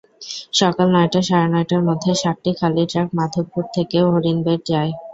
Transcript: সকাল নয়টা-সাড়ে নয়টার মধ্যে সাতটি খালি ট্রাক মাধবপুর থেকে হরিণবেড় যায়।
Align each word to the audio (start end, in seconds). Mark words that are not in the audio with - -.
সকাল 0.53 0.87
নয়টা-সাড়ে 0.95 1.47
নয়টার 1.53 1.81
মধ্যে 1.87 2.11
সাতটি 2.21 2.51
খালি 2.59 2.83
ট্রাক 2.91 3.07
মাধবপুর 3.17 3.63
থেকে 3.75 3.97
হরিণবেড় 4.07 4.61
যায়। 4.69 4.91